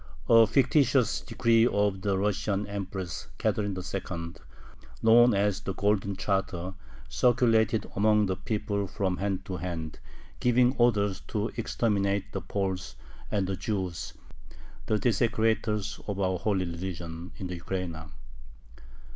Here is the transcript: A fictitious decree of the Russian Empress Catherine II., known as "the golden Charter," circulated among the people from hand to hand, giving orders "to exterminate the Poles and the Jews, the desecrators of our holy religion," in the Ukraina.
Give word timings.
A 0.27 0.47
fictitious 0.47 1.21
decree 1.21 1.67
of 1.67 2.01
the 2.01 2.17
Russian 2.17 2.65
Empress 2.65 3.27
Catherine 3.37 3.77
II., 3.77 4.33
known 5.03 5.35
as 5.35 5.59
"the 5.61 5.75
golden 5.75 6.15
Charter," 6.15 6.73
circulated 7.07 7.85
among 7.95 8.25
the 8.25 8.35
people 8.35 8.87
from 8.87 9.17
hand 9.17 9.45
to 9.45 9.57
hand, 9.57 9.99
giving 10.39 10.75
orders 10.77 11.19
"to 11.27 11.49
exterminate 11.55 12.31
the 12.33 12.41
Poles 12.41 12.95
and 13.29 13.45
the 13.45 13.55
Jews, 13.55 14.15
the 14.87 14.97
desecrators 14.97 15.99
of 16.07 16.19
our 16.19 16.39
holy 16.39 16.65
religion," 16.65 17.31
in 17.37 17.45
the 17.45 17.57
Ukraina. 17.59 18.09